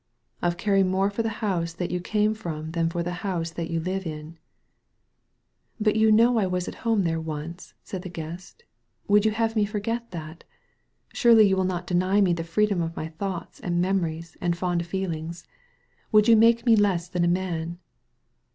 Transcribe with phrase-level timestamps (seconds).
[0.41, 3.69] "Of caring more for the house that you came firom than for the house that
[3.69, 4.37] you live in/'
[5.79, 8.63] "But you know I was at home there once," said the Guest,
[9.07, 10.43] "would you have me forget that?
[11.13, 14.87] Surely you will not deny me the freedom oi my thoughts and memories and fond
[14.87, 15.43] feelings.
[16.11, 17.77] Would you make me less than a man?"